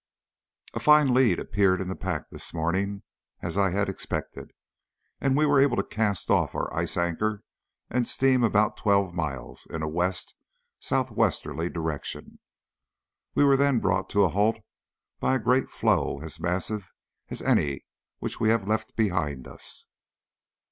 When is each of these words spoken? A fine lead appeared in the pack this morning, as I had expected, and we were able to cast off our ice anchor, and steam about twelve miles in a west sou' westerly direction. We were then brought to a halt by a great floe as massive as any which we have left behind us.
A 0.73 0.79
fine 0.79 1.13
lead 1.13 1.39
appeared 1.39 1.79
in 1.79 1.87
the 1.87 1.95
pack 1.95 2.31
this 2.31 2.55
morning, 2.55 3.03
as 3.43 3.55
I 3.55 3.69
had 3.69 3.87
expected, 3.87 4.49
and 5.19 5.37
we 5.37 5.45
were 5.45 5.61
able 5.61 5.77
to 5.77 5.83
cast 5.83 6.31
off 6.31 6.55
our 6.55 6.73
ice 6.75 6.97
anchor, 6.97 7.43
and 7.87 8.07
steam 8.07 8.43
about 8.43 8.77
twelve 8.77 9.13
miles 9.13 9.67
in 9.69 9.83
a 9.83 9.87
west 9.87 10.33
sou' 10.79 11.03
westerly 11.11 11.69
direction. 11.69 12.39
We 13.35 13.43
were 13.43 13.57
then 13.57 13.77
brought 13.79 14.09
to 14.09 14.23
a 14.23 14.29
halt 14.29 14.57
by 15.19 15.35
a 15.35 15.39
great 15.39 15.69
floe 15.69 16.19
as 16.23 16.39
massive 16.39 16.91
as 17.29 17.43
any 17.43 17.85
which 18.17 18.39
we 18.39 18.49
have 18.49 18.67
left 18.67 18.95
behind 18.95 19.47
us. 19.47 19.85